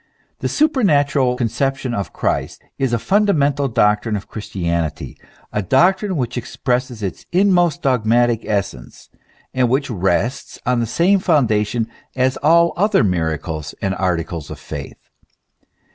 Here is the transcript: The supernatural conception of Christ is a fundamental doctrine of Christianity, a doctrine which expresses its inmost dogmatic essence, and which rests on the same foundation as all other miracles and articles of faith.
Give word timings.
The 0.39 0.49
supernatural 0.49 1.35
conception 1.35 1.93
of 1.93 2.11
Christ 2.11 2.63
is 2.79 2.91
a 2.91 2.97
fundamental 2.97 3.67
doctrine 3.67 4.15
of 4.15 4.27
Christianity, 4.27 5.15
a 5.53 5.61
doctrine 5.61 6.15
which 6.15 6.39
expresses 6.39 7.03
its 7.03 7.27
inmost 7.31 7.83
dogmatic 7.83 8.43
essence, 8.43 9.09
and 9.53 9.69
which 9.69 9.91
rests 9.91 10.57
on 10.65 10.79
the 10.79 10.87
same 10.87 11.19
foundation 11.19 11.87
as 12.15 12.35
all 12.37 12.73
other 12.75 13.03
miracles 13.03 13.75
and 13.79 13.93
articles 13.93 14.49
of 14.49 14.57
faith. 14.59 15.11